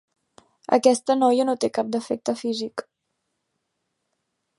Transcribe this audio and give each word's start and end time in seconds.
Aquesta 0.77 1.15
noia 1.19 1.45
no 1.49 1.55
té 1.65 1.69
cap 1.77 1.91
defecte 1.97 2.35
físic. 2.39 2.85